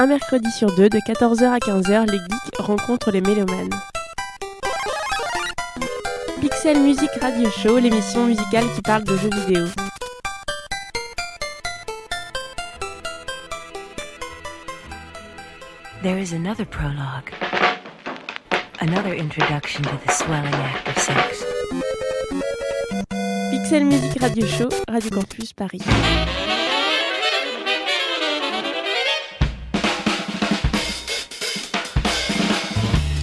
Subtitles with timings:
[0.00, 3.68] un mercredi sur deux, de 14h à 15h, les geeks rencontrent les mélomanes.
[6.40, 9.66] Pixel Music Radio Show, l'émission musicale qui parle de jeux vidéo.
[16.02, 17.30] There is another prologue.
[18.80, 21.44] Another introduction to the swelling act of sex.
[23.50, 25.82] Pixel Music Radio Show, Radio Campus Paris.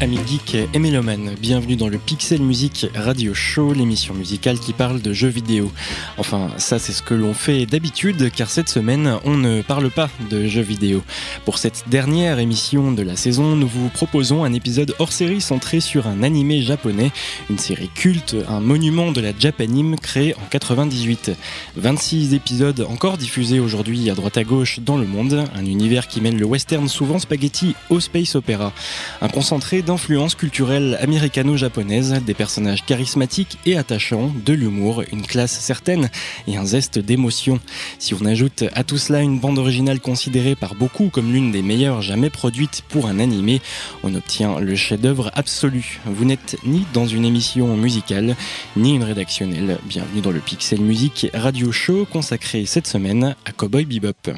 [0.08, 5.02] Amis geeks et mélomanes, bienvenue dans le Pixel Music Radio Show, l'émission musicale qui parle
[5.02, 5.70] de jeux vidéo.
[6.18, 10.10] Enfin, ça c'est ce que l'on fait d'habitude, car cette semaine, on ne parle pas
[10.30, 11.04] de jeux vidéo.
[11.44, 15.82] Pour cette dernière émission de la saison, nous vous proposons un épisode hors série centré
[15.82, 17.12] sur un animé japonais,
[17.50, 21.32] une série culte, un monument de la Japanime créé en 98.
[21.76, 26.22] 26 épisodes encore diffusés aujourd'hui à droite à gauche dans le monde, un univers qui
[26.22, 28.72] mène le western souvent spaghetti au space opéra.
[29.20, 36.12] Un concentré d'influences culturelles américano-japonaises, des personnages charismatiques et attachants, de l'humour, une classe certaine
[36.48, 37.60] et un zeste d'émotion.
[37.98, 41.64] Si on ajoute à tout cela une bande originale considérée par beaucoup comme l'une des
[41.64, 43.60] meilleures jamais produites pour un animé,
[44.04, 46.00] on obtient le chef-d'œuvre absolu.
[46.06, 48.36] Vous n'êtes ni dans une émission musicale,
[48.76, 49.80] ni une rédactionnelle.
[49.86, 54.38] Bienvenue dans le Pixel Music Radio Show consacré cette semaine à Cowboy Bebop.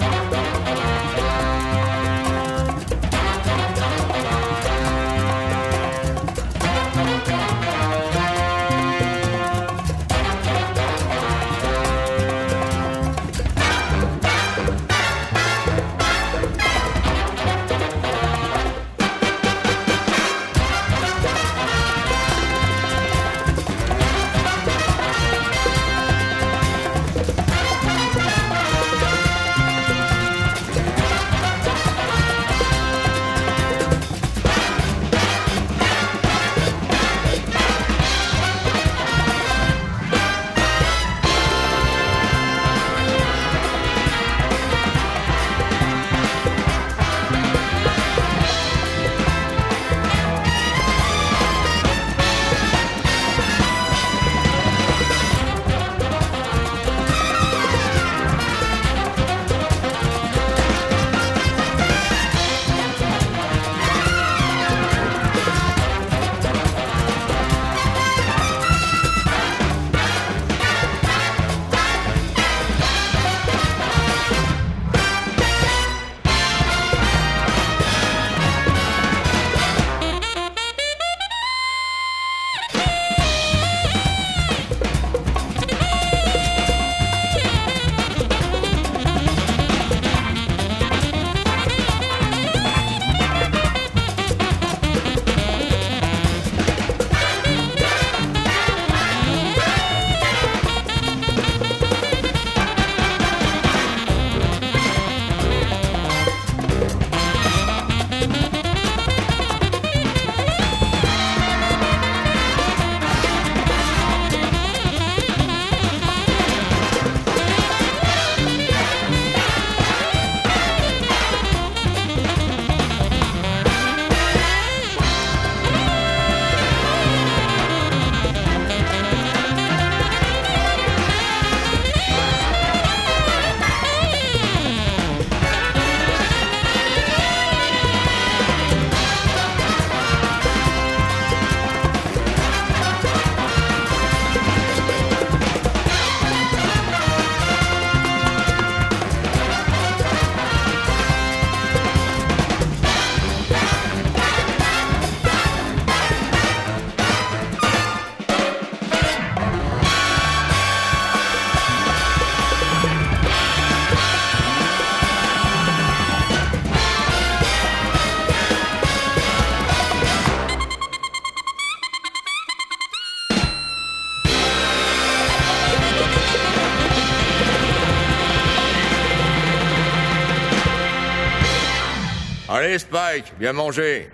[183.11, 184.09] Spike, viens manger.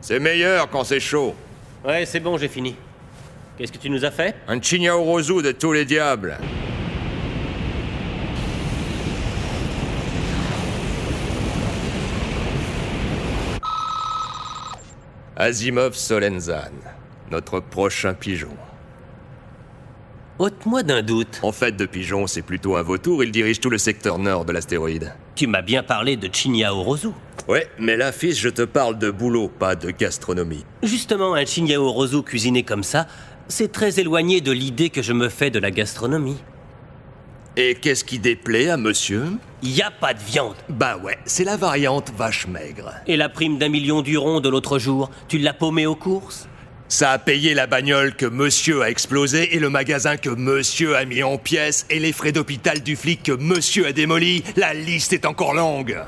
[0.00, 1.34] C'est meilleur quand c'est chaud.
[1.84, 2.76] Ouais, c'est bon, j'ai fini.
[3.56, 4.34] Qu'est-ce que tu nous as fait?
[4.46, 6.38] Un chignao rosu de tous les diables.
[15.36, 16.72] Asimov Solenzan,
[17.30, 18.56] notre prochain pigeon.
[20.38, 21.40] Ôte-moi d'un doute.
[21.42, 24.52] En fait, de pigeon, c'est plutôt un vautour, il dirige tout le secteur nord de
[24.52, 25.12] l'astéroïde.
[25.34, 27.08] Tu m'as bien parlé de Chinyao Rosu.
[27.48, 30.64] Ouais, mais là, fils, je te parle de boulot, pas de gastronomie.
[30.84, 33.08] Justement, un Chinyao Rosu cuisiné comme ça,
[33.48, 36.36] c'est très éloigné de l'idée que je me fais de la gastronomie.
[37.56, 39.24] Et qu'est-ce qui déplaît à monsieur?
[39.64, 40.54] Y a pas de viande.
[40.68, 42.92] Bah ouais, c'est la variante vache maigre.
[43.08, 46.48] Et la prime d'un million d'urons de l'autre jour, tu l'as paumé aux courses?
[46.88, 51.04] Ça a payé la bagnole que monsieur a explosé et le magasin que monsieur a
[51.04, 54.42] mis en pièces et les frais d'hôpital du flic que monsieur a démoli.
[54.56, 55.98] La liste est encore longue.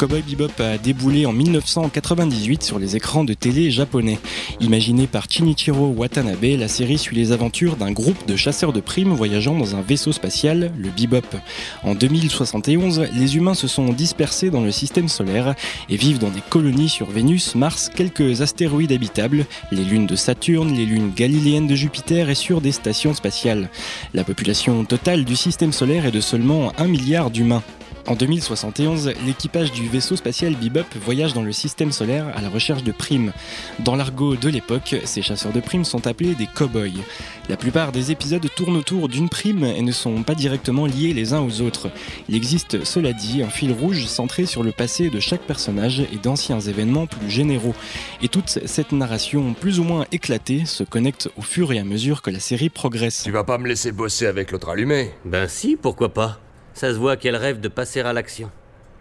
[0.00, 4.18] Cowboy Bebop a déboulé en 1998 sur les écrans de télé japonais.
[4.58, 9.12] Imaginée par Shinichiro Watanabe, la série suit les aventures d'un groupe de chasseurs de primes
[9.12, 11.36] voyageant dans un vaisseau spatial, le Bebop.
[11.82, 15.54] En 2071, les humains se sont dispersés dans le système solaire
[15.90, 20.74] et vivent dans des colonies sur Vénus, Mars, quelques astéroïdes habitables, les lunes de Saturne,
[20.74, 23.68] les lunes galiléennes de Jupiter et sur des stations spatiales.
[24.14, 27.62] La population totale du système solaire est de seulement 1 milliard d'humains.
[28.10, 32.82] En 2071, l'équipage du vaisseau spatial Bebop voyage dans le système solaire à la recherche
[32.82, 33.32] de primes.
[33.78, 37.04] Dans l'argot de l'époque, ces chasseurs de primes sont appelés des cow-boys.
[37.48, 41.34] La plupart des épisodes tournent autour d'une prime et ne sont pas directement liés les
[41.34, 41.88] uns aux autres.
[42.28, 46.18] Il existe, cela dit, un fil rouge centré sur le passé de chaque personnage et
[46.20, 47.76] d'anciens événements plus généraux.
[48.22, 52.22] Et toute cette narration plus ou moins éclatée se connecte au fur et à mesure
[52.22, 53.22] que la série progresse.
[53.22, 55.12] Tu vas pas me laisser bosser avec l'autre allumé?
[55.24, 56.40] Ben si, pourquoi pas?
[56.80, 58.50] Ça se voit qu'elle rêve de passer à l'action.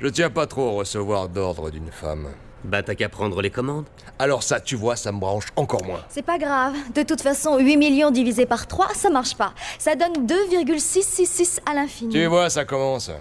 [0.01, 2.27] Je tiens pas trop à recevoir d'ordre d'une femme.
[2.65, 3.85] Bah t'as qu'à prendre les commandes.
[4.19, 6.03] Alors ça, tu vois, ça me branche encore moins.
[6.09, 6.73] C'est pas grave.
[6.93, 9.53] De toute façon, 8 millions divisé par 3, ça marche pas.
[9.77, 12.11] Ça donne 2,666 à l'infini.
[12.11, 13.11] Tu vois, ça commence.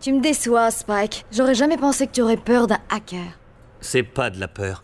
[0.00, 1.24] Tu me déçois, Spike.
[1.30, 3.38] J'aurais jamais pensé que tu aurais peur d'un hacker.
[3.80, 4.82] C'est pas de la peur.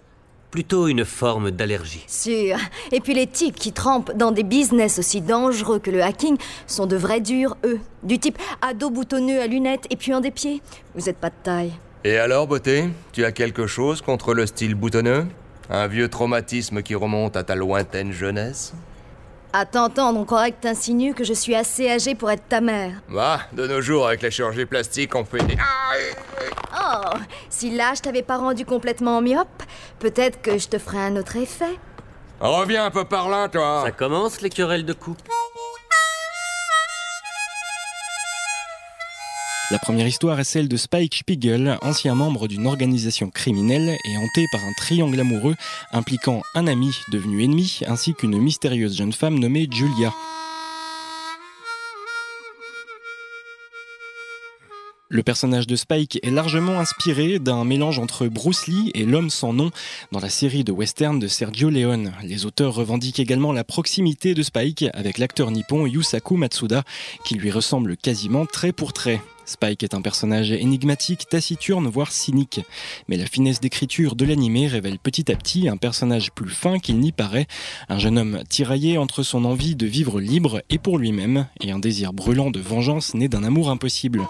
[0.52, 2.04] Plutôt une forme d'allergie.
[2.06, 2.58] Sûr.
[2.93, 6.87] Et puis les types qui trempent dans des business aussi dangereux que le hacking sont
[6.87, 7.81] de vrais durs, eux.
[8.02, 10.60] Du type ado boutonneux à lunettes et puant des pieds.
[10.94, 11.72] Vous êtes pas de taille.
[12.04, 15.26] Et alors, beauté Tu as quelque chose contre le style boutonneux?
[15.70, 18.75] Un vieux traumatisme qui remonte à ta lointaine jeunesse?
[19.54, 22.94] À t'entendre, on croirait que t'insinues que je suis assez âgée pour être ta mère.
[23.10, 25.58] Bah, de nos jours, avec la chirurgie plastique, on fait des...
[26.75, 27.10] Oh,
[27.50, 29.62] si là je t'avais pas rendu complètement myope,
[29.99, 31.78] peut-être que je te ferais un autre effet.
[32.40, 35.31] Reviens un peu par là, toi Ça commence les querelles de couple.
[39.73, 44.45] La première histoire est celle de Spike Spiegel, ancien membre d'une organisation criminelle et hanté
[44.53, 45.55] par un triangle amoureux
[45.93, 50.13] impliquant un ami devenu ennemi ainsi qu'une mystérieuse jeune femme nommée Julia.
[55.09, 59.55] Le personnage de Spike est largement inspiré d'un mélange entre Bruce Lee et l'homme sans
[59.55, 59.71] nom
[60.11, 62.13] dans la série de western de Sergio Leone.
[62.25, 66.85] Les auteurs revendiquent également la proximité de Spike avec l'acteur nippon Yusaku Matsuda
[67.25, 69.23] qui lui ressemble quasiment trait pour trait.
[69.52, 72.61] Spike est un personnage énigmatique, taciturne, voire cynique.
[73.09, 76.99] Mais la finesse d'écriture de l'animé révèle petit à petit un personnage plus fin qu'il
[76.99, 77.47] n'y paraît,
[77.88, 81.78] un jeune homme tiraillé entre son envie de vivre libre et pour lui-même, et un
[81.78, 84.26] désir brûlant de vengeance né d'un amour impossible.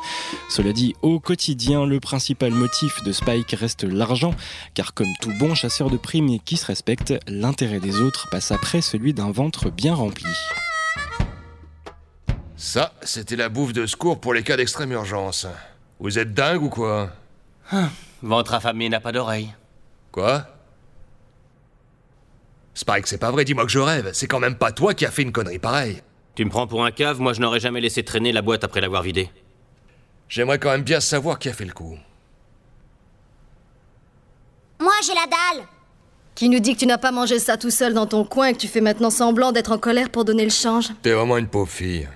[0.50, 4.34] Cela dit, au quotidien, le principal motif de Spike reste l'argent,
[4.74, 8.82] car comme tout bon chasseur de primes qui se respecte, l'intérêt des autres passe après
[8.82, 10.26] celui d'un ventre bien rempli.
[12.64, 15.48] Ça, c'était la bouffe de secours pour les cas d'extrême urgence.
[15.98, 17.10] Vous êtes dingue ou quoi
[18.22, 19.52] Ventre affamé n'a pas d'oreille.
[20.12, 20.46] Quoi
[22.72, 24.10] Spike, c'est pas vrai, dis-moi que je rêve.
[24.14, 26.02] C'est quand même pas toi qui as fait une connerie pareille.
[26.36, 28.80] Tu me prends pour un cave, moi je n'aurais jamais laissé traîner la boîte après
[28.80, 29.28] l'avoir vidée.
[30.28, 31.98] J'aimerais quand même bien savoir qui a fait le coup.
[34.78, 35.66] Moi, j'ai la dalle.
[36.36, 38.52] Qui nous dit que tu n'as pas mangé ça tout seul dans ton coin et
[38.52, 40.90] que tu fais maintenant semblant d'être en colère pour donner le change?
[41.02, 42.08] T'es vraiment une pauvre fille.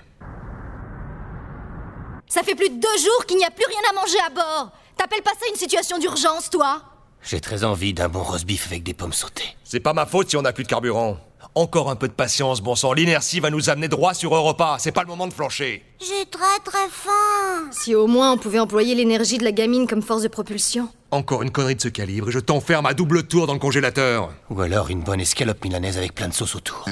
[2.27, 4.71] Ça fait plus de deux jours qu'il n'y a plus rien à manger à bord
[4.97, 6.81] T'appelles pas ça une situation d'urgence, toi
[7.23, 9.55] J'ai très envie d'un bon roast beef avec des pommes sautées.
[9.63, 11.17] C'est pas ma faute si on a plus de carburant.
[11.55, 12.93] Encore un peu de patience, bon sang.
[12.93, 14.77] L'inertie va nous amener droit sur Europa.
[14.79, 15.83] C'est pas le moment de flancher.
[15.99, 17.69] J'ai très très faim.
[17.71, 20.89] Si au moins on pouvait employer l'énergie de la gamine comme force de propulsion.
[21.11, 24.33] Encore une connerie de ce calibre et je t'enferme à double tour dans le congélateur.
[24.49, 26.85] Ou alors une bonne escalope milanaise avec plein de sauce autour.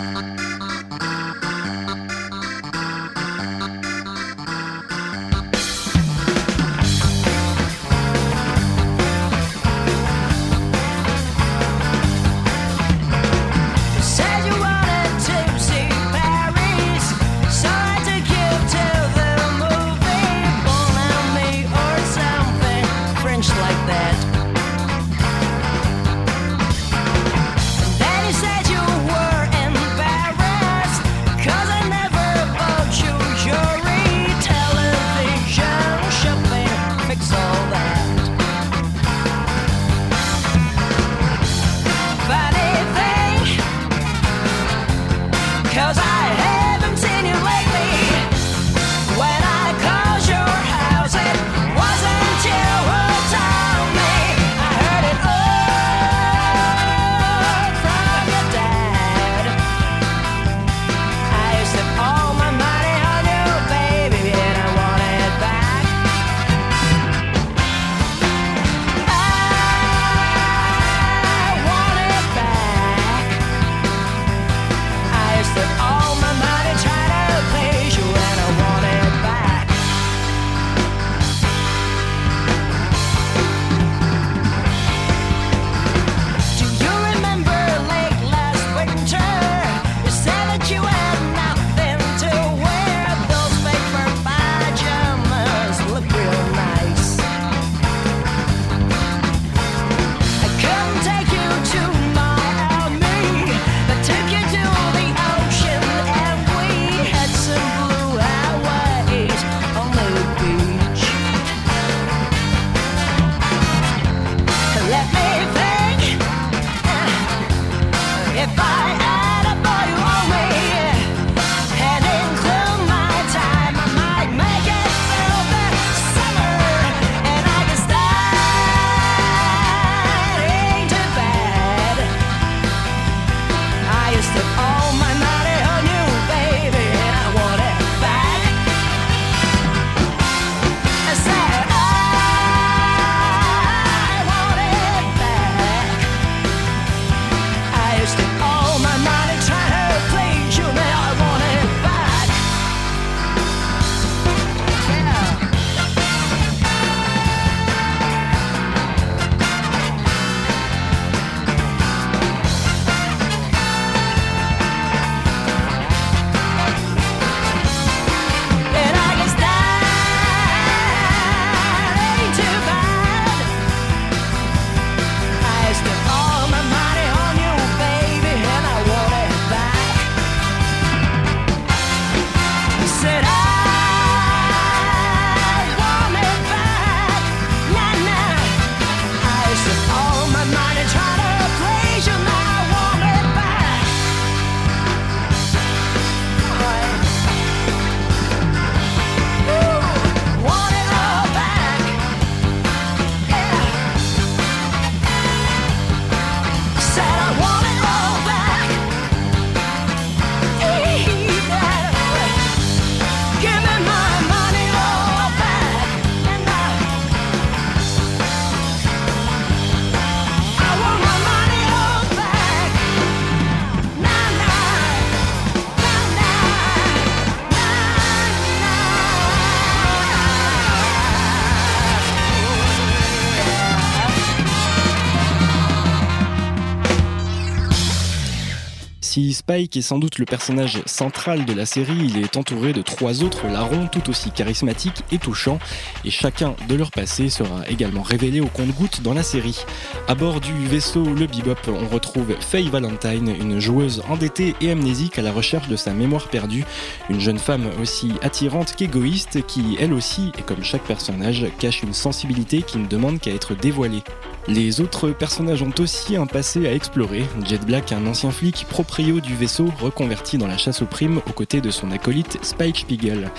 [239.16, 242.82] Si Spike est sans doute le personnage central de la série, il est entouré de
[242.82, 245.58] trois autres larrons tout aussi charismatiques et touchants,
[246.04, 249.64] et chacun de leur passé sera également révélé au compte-goutte dans la série.
[250.10, 255.18] À bord du vaisseau Le Bebop, on retrouve Faye Valentine, une joueuse endettée et amnésique
[255.18, 256.66] à la recherche de sa mémoire perdue,
[257.10, 261.94] une jeune femme aussi attirante qu'égoïste qui, elle aussi, et comme chaque personnage, cache une
[261.94, 264.04] sensibilité qui ne demande qu'à être dévoilée.
[264.48, 267.26] Les autres personnages ont aussi un passé à explorer.
[267.48, 271.34] Jet Black, un ancien flic proprio du vaisseau, reconverti dans la chasse aux primes aux
[271.34, 273.32] côtés de son acolyte Spike Spiegel.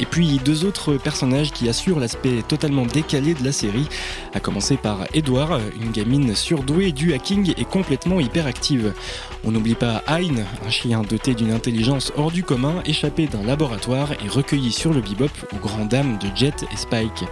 [0.00, 3.88] Et puis deux autres personnages qui assurent l'aspect totalement décalé de la série,
[4.34, 8.92] à commencer par Edward, une gamine surdouée du hacking et complètement hyperactive.
[9.44, 14.12] On n'oublie pas Hein, un chien doté d'une intelligence hors du commun, échappé d'un laboratoire
[14.12, 17.24] et recueilli sur le bebop aux grandes dames de Jet et Spike.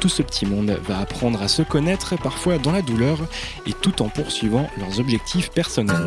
[0.00, 3.18] Tout ce petit monde va apprendre à se connaître, parfois dans la douleur,
[3.66, 6.06] et tout en poursuivant leurs objectifs personnels.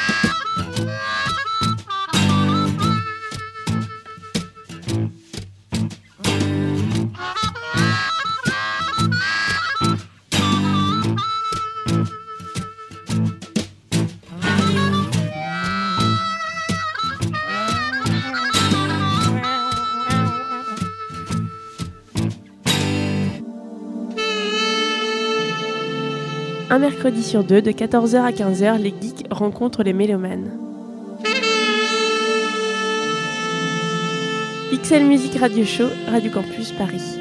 [26.71, 30.57] Un mercredi sur deux, de 14h à 15h, les geeks rencontrent les mélomanes.
[34.69, 37.20] Pixel Music Radio Show, Radio Campus Paris.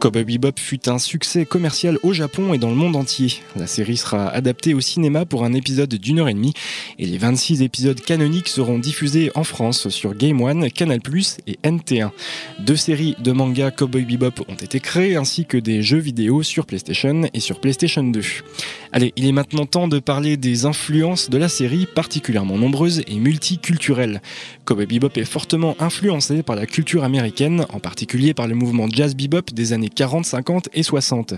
[0.00, 3.42] Cowboy Bebop fut un succès commercial au Japon et dans le monde entier.
[3.54, 6.54] La série sera adaptée au cinéma pour un épisode d'une heure et demie
[6.98, 11.00] et les 26 épisodes canoniques seront diffusés en France sur Game One, Canal+,
[11.46, 12.12] et NT1.
[12.60, 16.64] Deux séries de manga Cowboy Bebop ont été créées ainsi que des jeux vidéo sur
[16.64, 18.22] PlayStation et sur PlayStation 2.
[18.92, 23.16] Allez, il est maintenant temps de parler des influences de la série particulièrement nombreuses et
[23.16, 24.22] multiculturelles.
[24.64, 29.14] Cowboy Bebop est fortement influencé par la culture américaine, en particulier par le mouvement jazz
[29.14, 31.34] bebop des années 40, 50 et 60.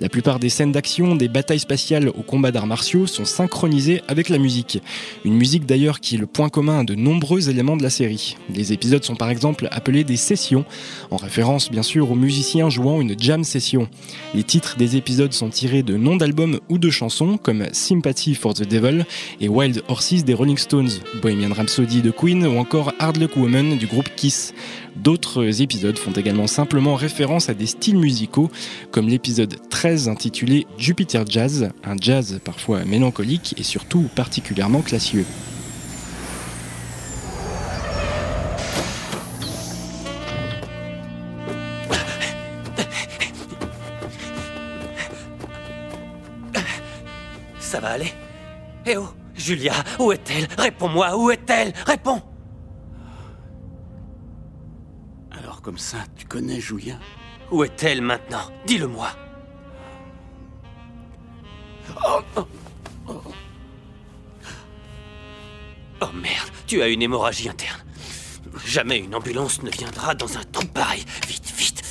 [0.00, 4.28] La plupart des scènes d'action, des batailles spatiales aux combats d'arts martiaux sont synchronisées avec
[4.28, 4.82] la musique.
[5.24, 8.36] Une musique d'ailleurs qui est le point commun de nombreux éléments de la série.
[8.54, 10.64] Les épisodes sont par exemple appelés des sessions,
[11.10, 13.88] en référence bien sûr aux musiciens jouant une jam session.
[14.34, 18.54] Les titres des épisodes sont tirés de noms d'albums ou de chansons comme Sympathy for
[18.54, 19.04] the Devil
[19.40, 20.90] et Wild Horses des Rolling Stones,
[21.22, 24.54] Bohemian Rhapsody de Queen ou encore Hard Luck Woman du groupe Kiss.
[24.96, 28.50] D'autres épisodes font également simplement référence à des styles musicaux,
[28.90, 35.26] comme l'épisode 13 intitulé Jupiter Jazz, un jazz parfois mélancolique et surtout particulièrement classieux.
[47.58, 48.12] Ça va aller?
[48.86, 50.46] Eh oh Julia, où est-elle?
[50.56, 51.72] Réponds-moi, où est-elle?
[51.84, 52.22] Réponds
[55.64, 56.98] comme ça, tu connais Julia?
[57.50, 58.50] Où est-elle maintenant?
[58.66, 59.08] Dis-le-moi.
[62.06, 62.46] Oh, oh,
[63.08, 63.22] oh.
[66.02, 67.82] Oh, merde, tu as une hémorragie interne.
[68.66, 71.02] Jamais une ambulance ne viendra dans un trou pareil.
[71.26, 71.82] Vite, vite.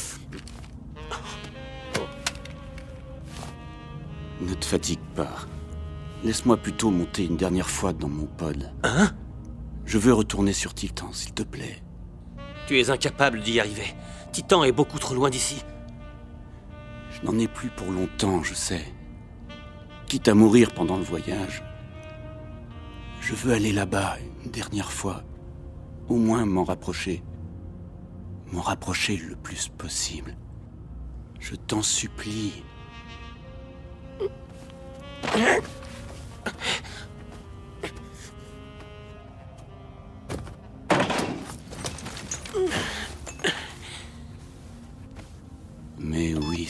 [4.39, 5.35] Ne te fatigue pas.
[6.23, 8.71] Laisse-moi plutôt monter une dernière fois dans mon pod.
[8.83, 9.09] Hein?
[9.85, 11.81] Je veux retourner sur Titan, s'il te plaît.
[12.67, 13.93] Tu es incapable d'y arriver.
[14.31, 15.63] Titan est beaucoup trop loin d'ici.
[17.11, 18.85] Je n'en ai plus pour longtemps, je sais.
[20.07, 21.63] Quitte à mourir pendant le voyage,
[23.21, 25.23] je veux aller là-bas une dernière fois.
[26.09, 27.23] Au moins m'en rapprocher.
[28.51, 30.35] M'en rapprocher le plus possible.
[31.39, 32.63] Je t'en supplie.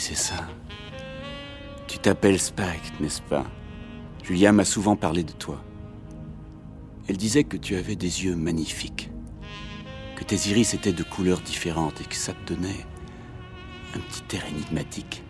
[0.03, 0.45] C'est ça.
[1.87, 3.45] Tu t'appelles Spike, n'est-ce pas?
[4.21, 5.63] Julia m'a souvent parlé de toi.
[7.07, 9.09] Elle disait que tu avais des yeux magnifiques,
[10.17, 12.85] que tes iris étaient de couleurs différentes et que ça te donnait
[13.95, 15.23] un petit air énigmatique.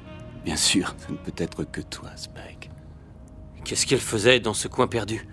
[0.43, 2.71] Bien sûr, ça ne peut être que toi, Spike.
[3.63, 5.27] Qu'est-ce qu'elle faisait dans ce coin perdu?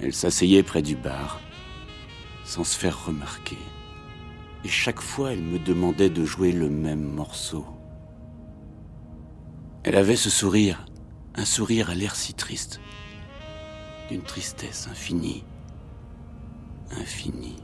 [0.00, 1.38] Elle s'asseyait près du bar,
[2.46, 3.58] sans se faire remarquer.
[4.64, 7.66] Et chaque fois, elle me demandait de jouer le même morceau.
[9.86, 10.86] Elle avait ce sourire,
[11.34, 12.80] un sourire à l'air si triste,
[14.08, 15.44] d'une tristesse infinie,
[16.90, 17.63] infinie.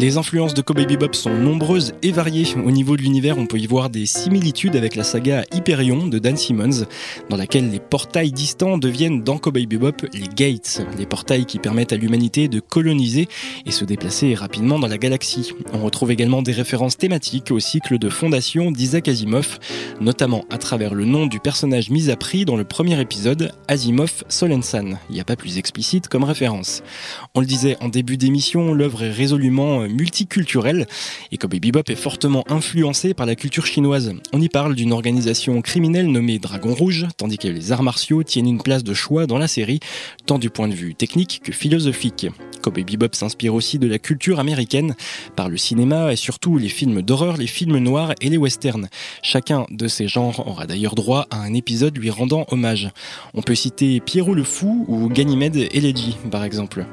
[0.00, 2.46] Les influences de Cowboy Bebop sont nombreuses et variées.
[2.64, 6.18] Au niveau de l'univers, on peut y voir des similitudes avec la saga Hyperion de
[6.18, 6.86] Dan Simmons,
[7.28, 11.92] dans laquelle les portails distants deviennent dans Cowboy Bebop les gates, les portails qui permettent
[11.92, 13.28] à l'humanité de coloniser
[13.66, 15.52] et se déplacer rapidement dans la galaxie.
[15.74, 19.58] On retrouve également des références thématiques au cycle de fondation d'Isaac Asimov,
[20.00, 24.24] notamment à travers le nom du personnage mis à prix dans le premier épisode, Asimov
[24.30, 24.98] Solensan.
[25.10, 26.82] Il n'y a pas plus explicite comme référence.
[27.34, 30.86] On le disait en début d'émission, l'œuvre est résolument multiculturelle
[31.32, 34.14] et Cowboy Bebop est fortement influencé par la culture chinoise.
[34.32, 38.48] On y parle d'une organisation criminelle nommée Dragon Rouge, tandis que les arts martiaux tiennent
[38.48, 39.80] une place de choix dans la série,
[40.26, 42.26] tant du point de vue technique que philosophique.
[42.62, 44.94] Cowboy Bebop s'inspire aussi de la culture américaine
[45.36, 48.88] par le cinéma et surtout les films d'horreur, les films noirs et les westerns.
[49.22, 52.90] Chacun de ces genres aura d'ailleurs droit à un épisode lui rendant hommage.
[53.34, 56.86] On peut citer Pierrot le Fou ou Ganymede Elegy par exemple.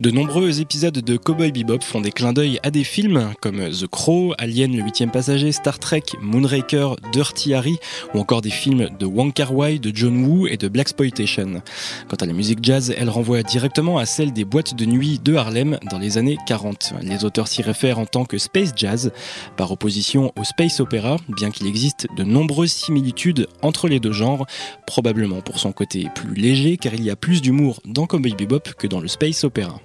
[0.00, 3.88] De nombreux épisodes de Cowboy Bebop font des clins d'œil à des films comme The
[3.88, 7.78] Crow, Alien le huitième passager, Star Trek, Moonraker, Dirty Harry
[8.14, 11.62] ou encore des films de Wong Kar Wai, de John Woo et de Blaxploitation.
[12.06, 15.34] Quant à la musique jazz, elle renvoie directement à celle des boîtes de nuit de
[15.34, 16.94] Harlem dans les années 40.
[17.02, 19.10] Les auteurs s'y réfèrent en tant que space jazz,
[19.56, 24.46] par opposition au space opera, bien qu'il existe de nombreuses similitudes entre les deux genres,
[24.86, 28.60] probablement pour son côté plus léger car il y a plus d'humour dans Cowboy Bebop
[28.78, 29.80] que dans le space opera.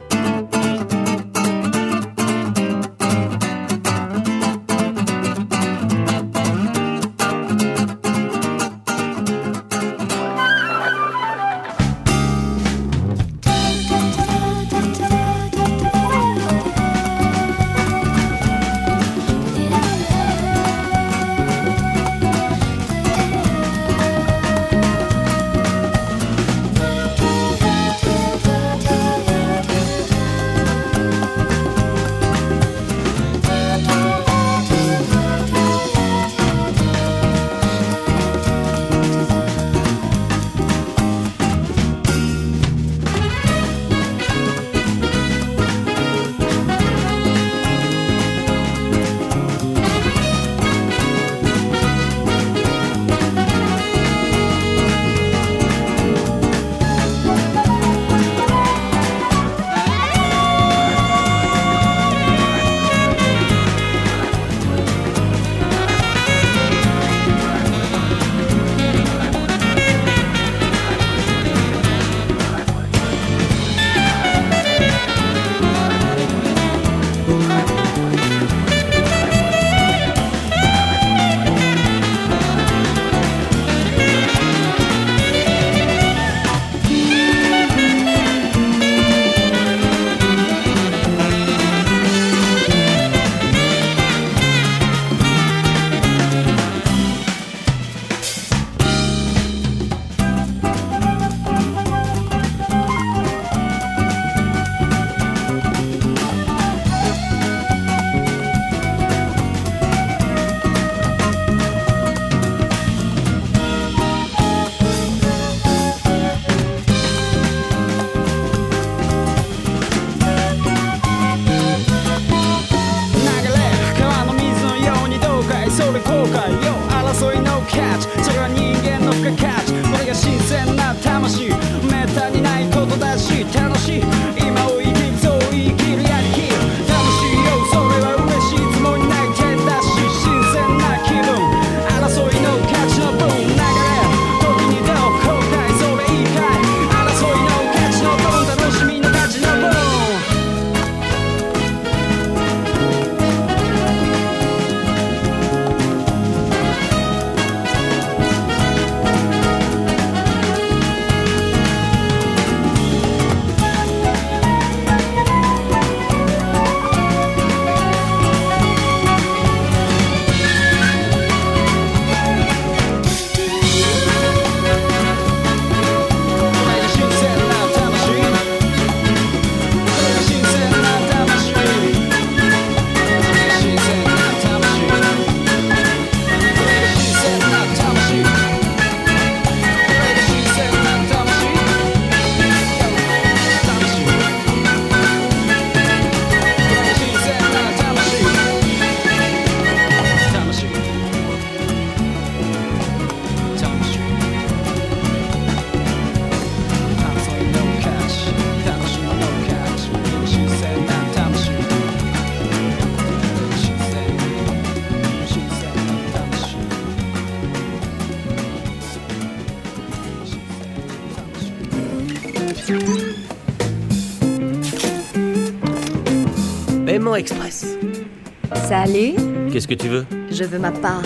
[228.85, 229.13] Salut,
[229.49, 231.03] Qu'est-ce que tu veux je veux ma part.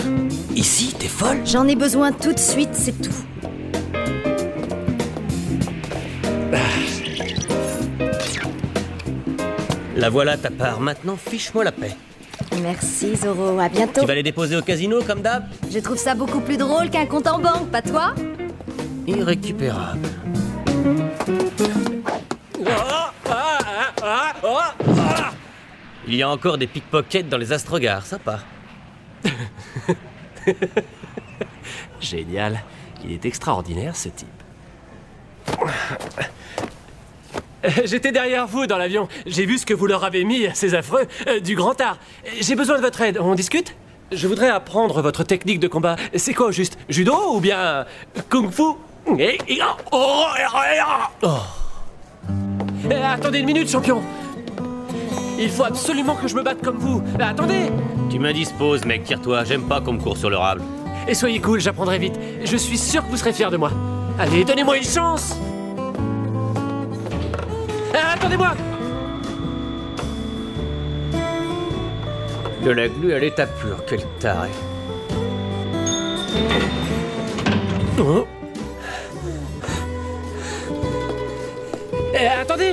[0.56, 3.12] Ici, t'es folle J'en ai besoin tout de suite, c'est tout.
[9.96, 10.80] La voilà ta part.
[10.80, 11.94] Maintenant, fiche-moi la paix.
[12.62, 14.00] Merci Zoro, à bientôt.
[14.00, 17.06] Tu vas les déposer au casino comme d'hab Je trouve ça beaucoup plus drôle qu'un
[17.06, 18.14] compte en banque, pas toi?
[19.06, 20.08] Irrécupérable.
[26.08, 28.40] Il y a encore des pickpockets dans les astrogars, sympa.
[32.00, 32.62] Génial.
[33.04, 34.26] Il est extraordinaire, ce type.
[37.84, 39.06] J'étais derrière vous dans l'avion.
[39.26, 41.98] J'ai vu ce que vous leur avez mis, ces affreux, euh, du grand art.
[42.40, 43.18] J'ai besoin de votre aide.
[43.20, 43.74] On discute?
[44.10, 45.96] Je voudrais apprendre votre technique de combat.
[46.14, 47.84] C'est quoi juste Judo ou bien euh,
[48.30, 48.62] kung fu?
[49.18, 49.58] Eh, eh,
[49.92, 50.24] oh,
[51.22, 51.28] oh.
[52.90, 54.02] Eh, Attendez une minute, champion.
[55.38, 57.02] Il faut absolument que je me batte comme vous.
[57.18, 57.70] Eh, Attendez
[58.10, 59.44] Tu m'indisposes, mec, tire-toi.
[59.44, 60.62] J'aime pas qu'on me court sur le rable.
[61.06, 62.18] Et soyez cool, j'apprendrai vite.
[62.44, 63.70] Je suis sûr que vous serez fiers de moi.
[64.18, 65.36] Allez, donnez-moi une chance
[67.94, 68.54] Ah, Attendez-moi
[72.64, 74.48] De la glu à l'état pur, quel taré.
[78.00, 78.26] Oh.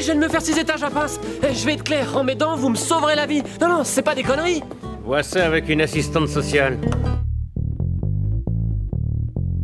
[0.05, 1.19] Je viens de me faire six étages à pince.
[1.41, 3.41] Eh, je vais être clair, en mes dents, vous me sauverez la vie.
[3.59, 4.61] Non, non, c'est pas des conneries.
[5.03, 6.77] Vois ça avec une assistante sociale.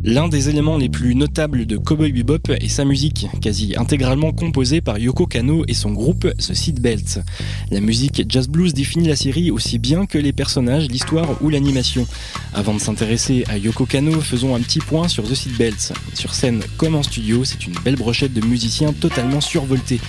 [0.04, 4.80] L'un des éléments les plus notables de Cowboy Bebop est sa musique, quasi intégralement composée
[4.80, 7.22] par Yoko Kano et son groupe The Seatbelts.
[7.70, 12.04] La musique jazz blues définit la série aussi bien que les personnages, l'histoire ou l'animation.
[12.52, 15.92] Avant de s'intéresser à Yoko Kano, faisons un petit point sur The Seatbelts.
[16.14, 20.00] Sur scène comme en studio, c'est une belle brochette de musiciens totalement survoltés.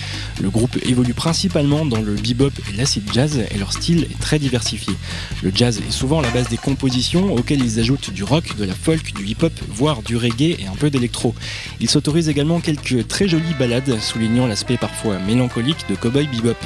[0.42, 4.40] Le groupe évolue principalement dans le bebop et l'acid jazz et leur style est très
[4.40, 4.92] diversifié.
[5.44, 8.74] Le jazz est souvent la base des compositions auxquelles ils ajoutent du rock, de la
[8.74, 11.34] folk, du hip-hop, voire du reggae et un peu d'électro.
[11.78, 16.56] Ils s'autorisent également quelques très jolies ballades, soulignant l'aspect parfois mélancolique de Cowboy Bebop.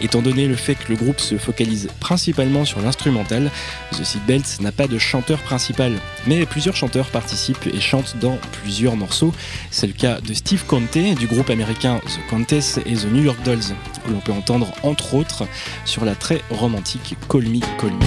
[0.00, 3.50] Étant donné le fait que le groupe se focalise principalement sur l'instrumental,
[3.92, 5.92] The Seatbelts n'a pas de chanteur principal,
[6.26, 9.34] mais plusieurs chanteurs participent et chantent dans plusieurs morceaux.
[9.70, 13.38] C'est le cas de Steve Conte du groupe américain The Countess et The New York
[13.44, 13.74] Dolls,
[14.08, 15.44] où l'on peut entendre entre autres
[15.84, 18.04] sur la très romantique Call Me Call Me.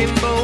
[0.00, 0.39] Rainbow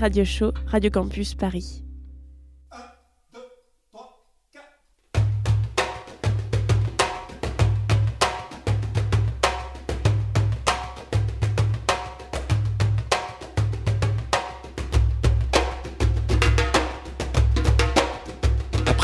[0.00, 1.82] Radio Show, Radio Campus Paris.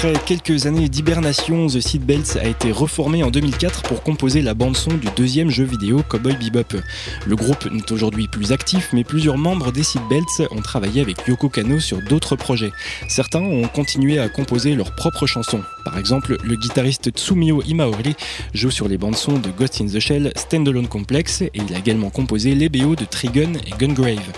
[0.06, 4.94] Après quelques années d'hibernation, The Seatbelts a été reformé en 2004 pour composer la bande-son
[4.94, 6.76] du deuxième jeu vidéo Cowboy Bebop.
[7.26, 11.48] Le groupe n'est aujourd'hui plus actif, mais plusieurs membres des Seatbelts ont travaillé avec Yoko
[11.48, 12.70] Kano sur d'autres projets.
[13.08, 15.62] Certains ont continué à composer leurs propres chansons.
[15.86, 18.16] Par exemple, le guitariste Tsumio Imaori
[18.52, 22.10] joue sur les bandes-sons de Ghost in the Shell, Standalone Complex, et il a également
[22.10, 24.32] composé les BO de Trigun et Gungrave.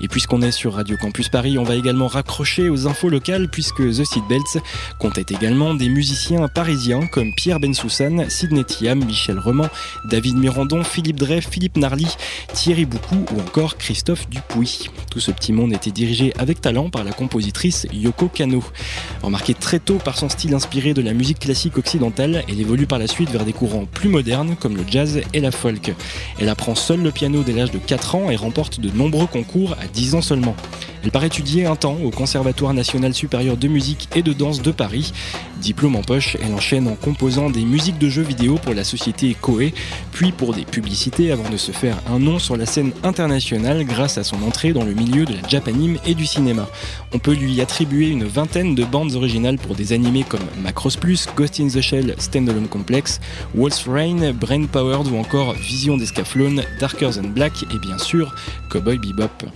[0.00, 3.78] Et puisqu'on est sur Radio Campus Paris, on va également raccrocher aux infos locales puisque
[3.78, 4.62] The Seatbelts
[5.00, 9.66] comptait également des musiciens parisiens comme Pierre Bensoussan, Sidney Thiam, Michel Roman,
[10.04, 12.06] David Mirandon, Philippe Drey, Philippe Narly,
[12.54, 14.88] Thierry Boucou ou encore Christophe Dupuis.
[15.10, 18.62] Tout ce petit monde était dirigé avec talent par la compositrice Yoko Kano.
[19.22, 22.98] Remarquée très tôt par son style inspiré de la musique classique occidentale, elle évolue par
[22.98, 25.94] la suite vers des courants plus modernes comme le jazz et la folk.
[26.38, 29.76] Elle apprend seule le piano dès l'âge de 4 ans et remporte de nombreux concours
[29.80, 30.56] à 10 ans seulement.
[31.04, 34.70] Elle part étudier un temps au Conservatoire national supérieur de musique et de danse de
[34.70, 35.12] Paris.
[35.60, 39.36] Diplôme en poche, elle enchaîne en composant des musiques de jeux vidéo pour la société
[39.40, 39.74] Koei,
[40.12, 44.16] puis pour des publicités avant de se faire un nom sur la scène internationale grâce
[44.18, 46.68] à son entrée dans le milieu de la japanime et du cinéma.
[47.12, 51.26] On peut lui attribuer une vingtaine de bandes originales pour des animés comme Macross Plus,
[51.36, 53.20] Ghost in the Shell, Standalone Complex,
[53.54, 58.34] Wolf's Rain, Brain Powered ou encore Vision d'Escaflowne, Darker Than Black et bien sûr
[58.70, 59.46] Cowboy Bebop.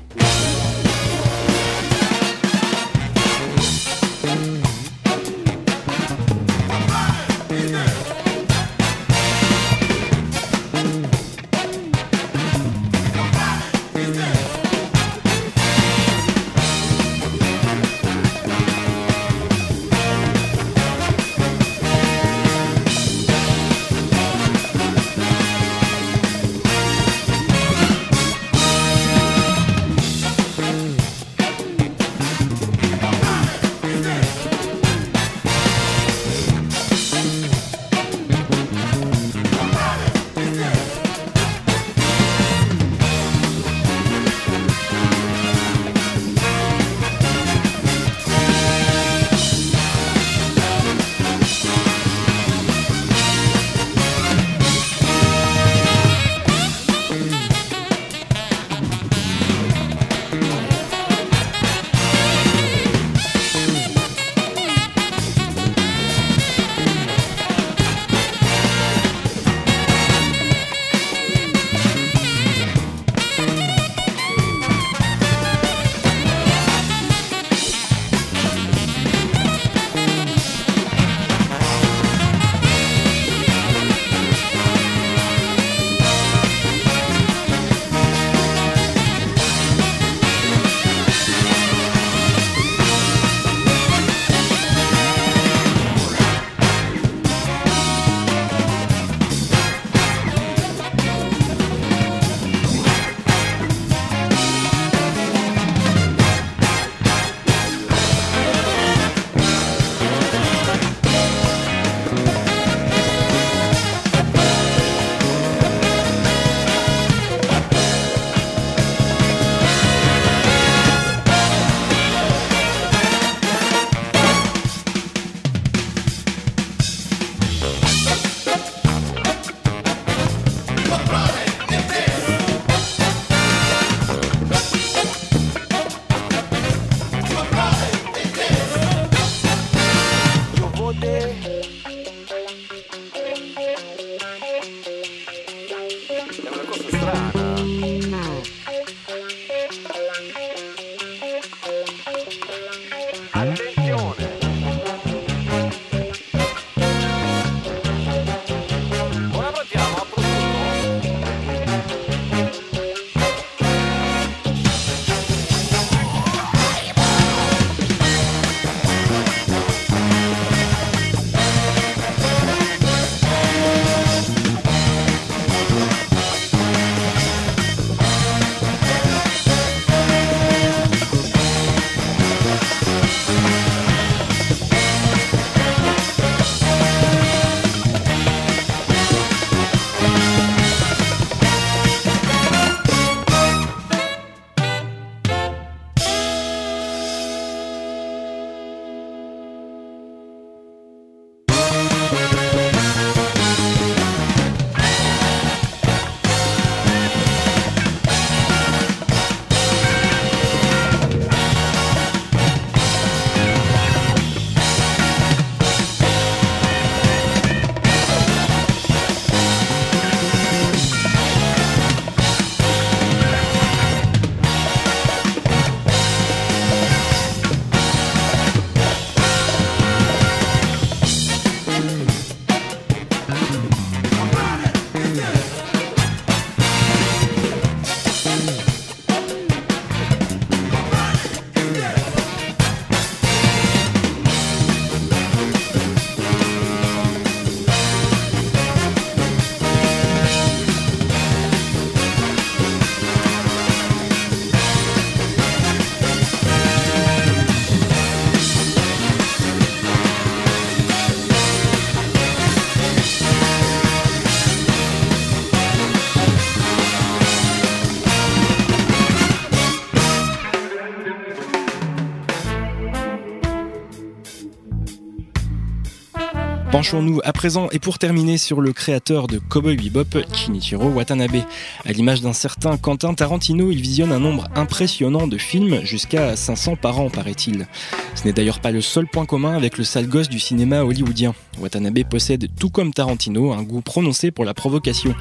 [276.87, 281.43] Penchons-nous à présent et pour terminer sur le créateur de Cowboy Bebop, Shinichiro Watanabe.
[281.85, 286.77] À l'image d'un certain Quentin Tarantino, il visionne un nombre impressionnant de films, jusqu'à 500
[286.77, 287.67] par an paraît-il.
[288.15, 291.35] Ce n'est d'ailleurs pas le seul point commun avec le sale gosse du cinéma hollywoodien.
[291.59, 295.13] Watanabe possède, tout comme Tarantino, un goût prononcé pour la provocation.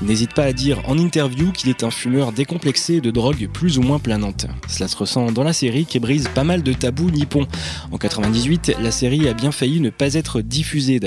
[0.00, 3.76] Il n'hésite pas à dire en interview qu'il est un fumeur décomplexé de drogue plus
[3.76, 4.46] ou moins planante.
[4.68, 7.46] Cela se ressent dans la série qui brise pas mal de tabous nippons.
[7.92, 10.98] En 98, la série a bien failli ne pas être diffusée.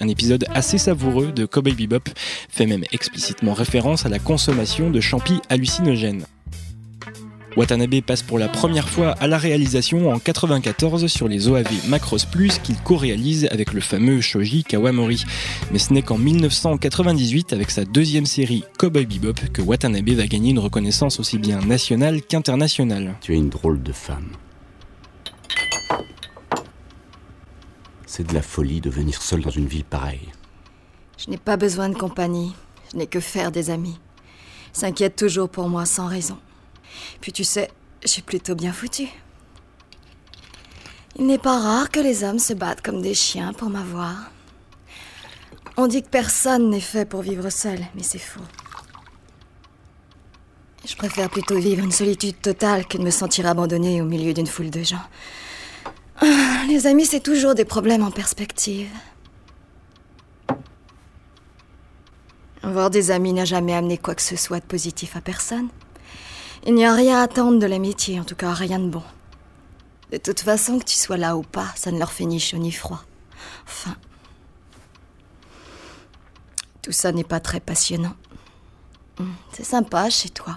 [0.00, 2.10] Un épisode assez savoureux de Cowboy Bebop
[2.48, 6.24] fait même explicitement référence à la consommation de champis hallucinogènes.
[7.56, 12.26] Watanabe passe pour la première fois à la réalisation en 94 sur les OAV Macross
[12.26, 15.24] Plus qu'il co-réalise avec le fameux Shoji Kawamori.
[15.72, 20.50] Mais ce n'est qu'en 1998 avec sa deuxième série Cowboy Bebop que Watanabe va gagner
[20.50, 23.14] une reconnaissance aussi bien nationale qu'internationale.
[23.22, 24.28] Tu es une drôle de femme.
[28.16, 30.32] C'est de la folie de venir seule dans une ville pareille.
[31.18, 32.54] Je n'ai pas besoin de compagnie.
[32.90, 34.00] Je n'ai que faire des amis.
[34.72, 36.38] S'inquiète toujours pour moi sans raison.
[37.20, 37.70] Puis tu sais,
[38.02, 39.10] je suis plutôt bien foutue.
[41.16, 44.30] Il n'est pas rare que les hommes se battent comme des chiens pour m'avoir.
[45.76, 48.40] On dit que personne n'est fait pour vivre seul, mais c'est faux.
[50.86, 54.46] Je préfère plutôt vivre une solitude totale que de me sentir abandonnée au milieu d'une
[54.46, 55.04] foule de gens.
[56.20, 58.90] Ah, Les amis, c'est toujours des problèmes en perspective.
[62.62, 65.68] Avoir des amis n'a jamais amené quoi que ce soit de positif à personne.
[66.66, 69.02] Il n'y a rien à attendre de l'amitié, en tout cas rien de bon.
[70.10, 72.58] De toute façon, que tu sois là ou pas, ça ne leur fait ni chaud
[72.58, 73.02] ni froid.
[73.66, 73.94] Enfin.
[76.82, 78.14] Tout ça n'est pas très passionnant.
[79.20, 80.56] Hum, C'est sympa chez toi.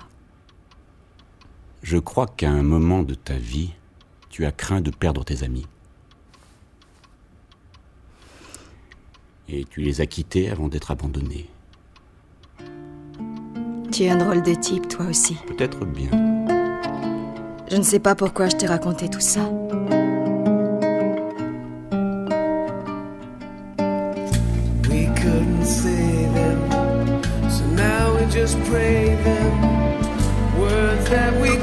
[1.84, 3.72] Je crois qu'à un moment de ta vie,
[4.40, 5.68] tu as craint de perdre tes amis.
[9.50, 11.50] Et tu les as quittés avant d'être abandonné.
[13.92, 15.36] Tu es un drôle de type, toi aussi.
[15.46, 16.10] Peut-être bien.
[17.70, 19.42] Je ne sais pas pourquoi je t'ai raconté tout ça.
[24.90, 29.52] We couldn't save them, so now we just pray them
[30.58, 31.59] words that we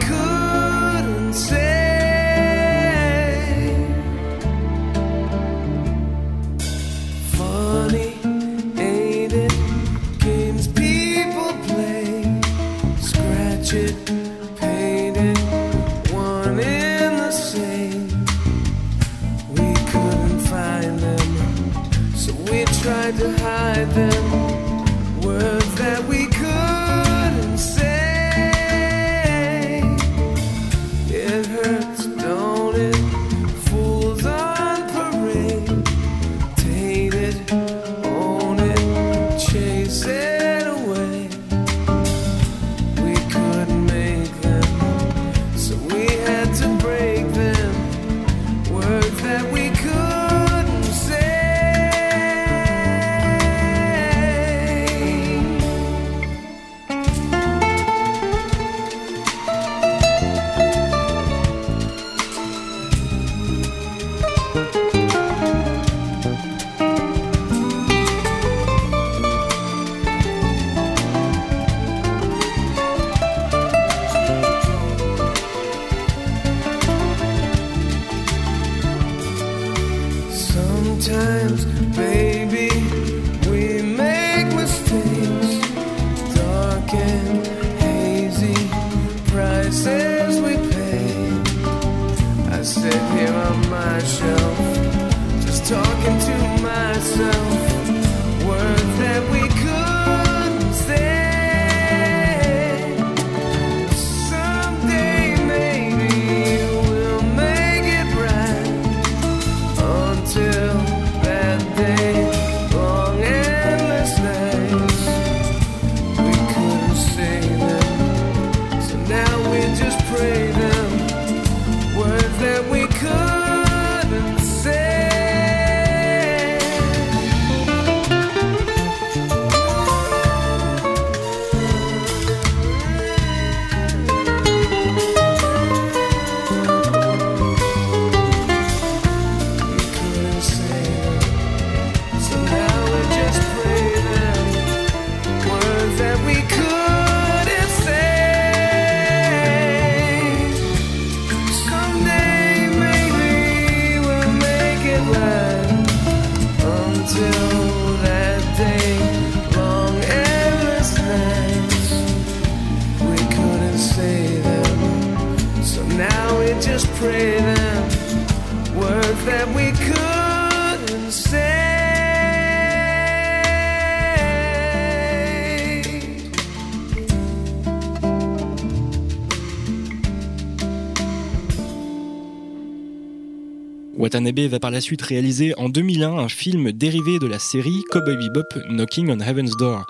[184.26, 188.58] Va par la suite réaliser en 2001 un film dérivé de la série Cowboy Bebop
[188.68, 189.86] Knocking on Heaven's Door.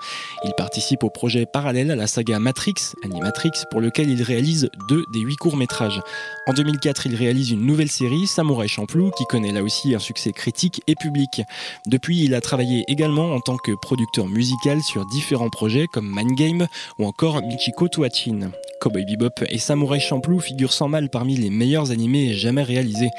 [0.47, 5.03] Il participe au projet parallèle à la saga Matrix, Animatrix, pour lequel il réalise deux
[5.11, 6.01] des huit courts-métrages.
[6.47, 10.31] En 2004, il réalise une nouvelle série, Samurai Champloo, qui connaît là aussi un succès
[10.31, 11.41] critique et public.
[11.85, 16.37] Depuis, il a travaillé également en tant que producteur musical sur différents projets comme Mind
[16.37, 16.67] Game
[16.97, 18.51] ou encore Michiko Tuachin.
[18.79, 23.09] Cowboy Bebop et Samurai Champloo figurent sans mal parmi les meilleurs animés jamais réalisés.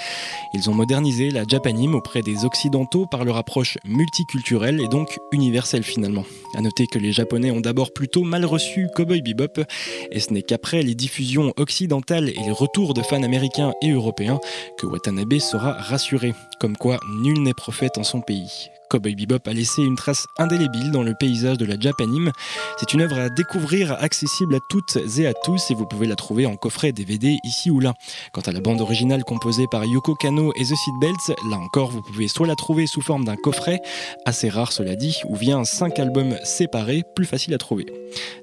[0.54, 5.82] Ils ont modernisé la Japanime auprès des Occidentaux par leur approche multiculturelle et donc universelle
[5.82, 6.24] finalement.
[6.56, 9.64] À noter que les Japonais ont d'abord plutôt mal reçu Cowboy Bebop,
[10.12, 14.38] et ce n'est qu'après les diffusions occidentales et les retours de fans américains et européens
[14.78, 16.32] que Watanabe sera rassuré.
[16.60, 18.70] Comme quoi, nul n'est prophète en son pays.
[18.90, 22.32] Cowboy Bebop a laissé une trace indélébile dans le paysage de la Japanime.
[22.78, 26.16] C'est une œuvre à découvrir, accessible à toutes et à tous, et vous pouvez la
[26.16, 27.94] trouver en coffret DVD ici ou là.
[28.32, 32.02] Quant à la bande originale composée par Yoko Kano et The Seatbelts, là encore, vous
[32.02, 33.80] pouvez soit la trouver sous forme d'un coffret,
[34.24, 37.86] assez rare cela dit, ou via 5 albums séparés, plus facile à trouver.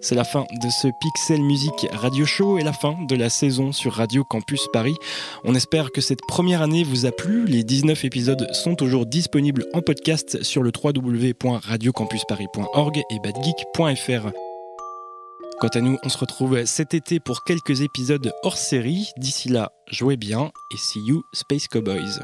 [0.02, 3.72] C'est la fin de ce Pixel Music Radio Show et la fin de la saison
[3.72, 4.96] sur Radio Campus Paris.
[5.44, 7.46] On espère que cette première année vous a plu.
[7.46, 14.30] Les 19 épisodes sont toujours disponibles en podcast sur le www.radiocampusparis.org et badgeek.fr.
[15.60, 19.12] Quant à nous, on se retrouve cet été pour quelques épisodes hors série.
[19.18, 22.20] D'ici là, jouez bien et see you Space Cowboys.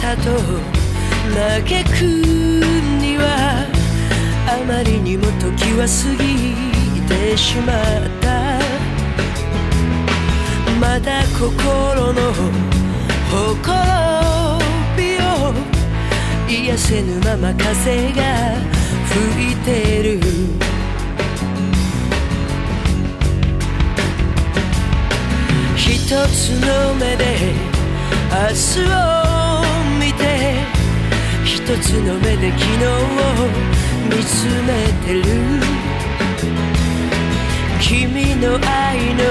[0.00, 0.22] たと
[1.34, 2.02] 嘆く
[3.00, 3.66] には
[4.48, 5.92] あまりにも時は過
[6.22, 6.24] ぎ
[7.08, 7.74] てしまっ
[8.20, 8.26] た。
[10.80, 14.60] まだ心のほころ
[14.96, 15.20] びを
[16.48, 18.22] 癒せぬまま風が
[19.08, 20.20] 吹いてる。
[25.76, 27.24] 一つの目で
[28.30, 28.80] 明日
[29.22, 29.25] を
[30.18, 30.22] て
[31.44, 32.88] 一つの目で昨日を
[34.08, 34.68] 見つめ
[35.06, 35.24] てる。
[37.80, 39.22] 君の愛の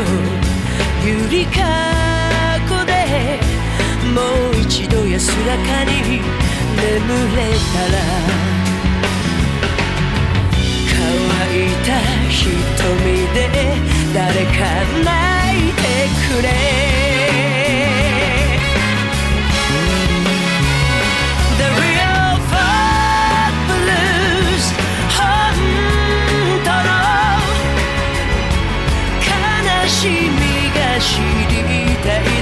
[1.04, 1.60] ゆりか
[2.70, 2.92] ごで
[4.14, 4.22] も
[4.52, 6.84] う一度安らかに眠
[7.36, 7.42] れ
[7.74, 7.96] たら。
[10.88, 10.98] 乾
[11.54, 11.90] いた
[12.30, 12.34] 瞳
[13.34, 13.38] で
[14.14, 14.58] 誰か
[15.04, 15.10] 泣
[15.60, 15.82] いて
[16.30, 16.95] くれ。
[32.06, 32.35] day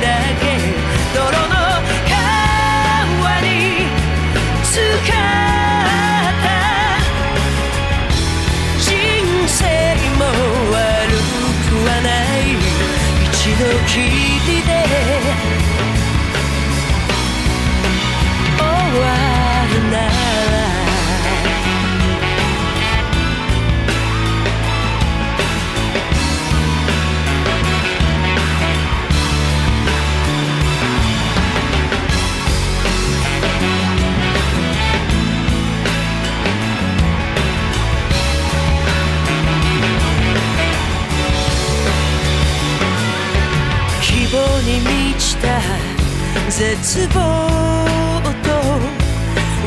[46.56, 48.50] 絶望と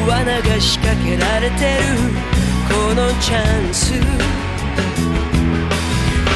[0.08, 2.14] 罠が仕掛けられてる
[2.68, 3.90] このチャンス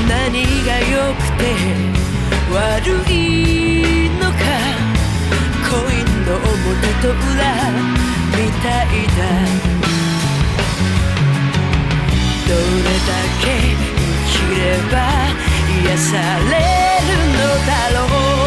[0.09, 1.45] 何が良くて
[2.53, 4.43] 悪いのか
[5.71, 6.51] コインの表
[7.01, 7.47] と裏
[8.35, 9.23] みたいだ
[12.49, 14.99] どれだけ生きれば
[15.85, 16.11] 癒さ
[16.51, 16.59] れ
[17.07, 17.71] るのだ
[18.01, 18.40] ろう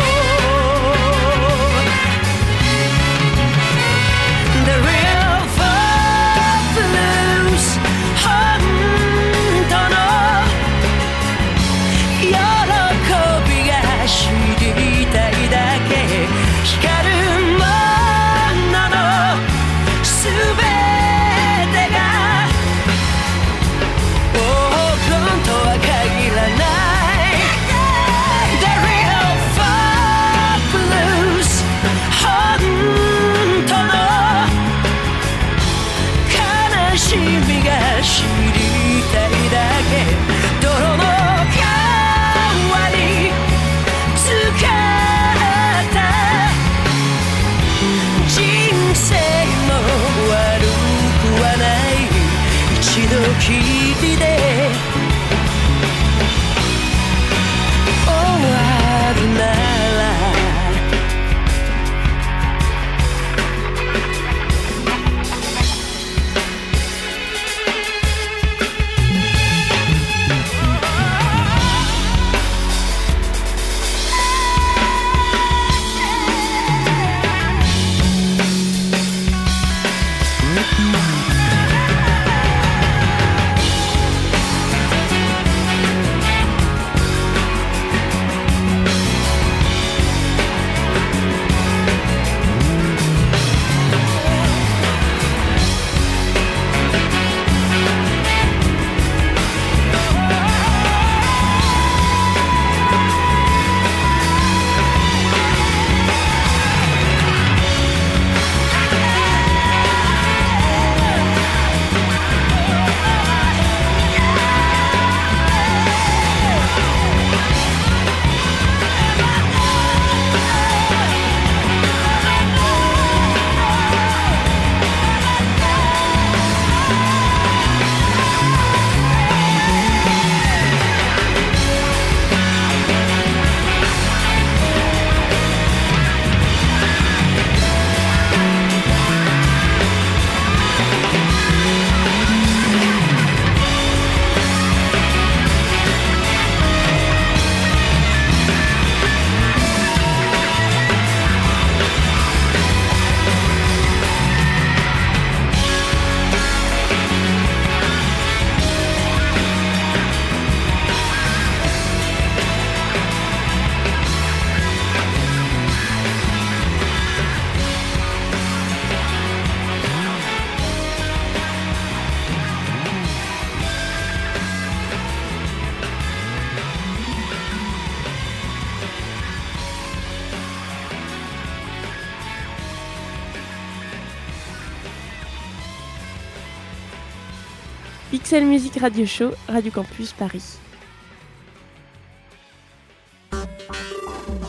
[188.33, 190.57] spécial musique radio show, Radio Campus Paris.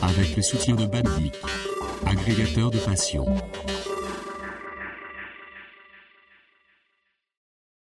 [0.01, 1.35] Avec le soutien de Bandic,
[2.03, 3.27] agrégateur de passion.